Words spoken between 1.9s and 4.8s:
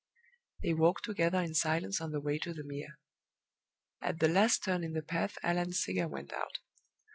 on the way to the Mere. At the last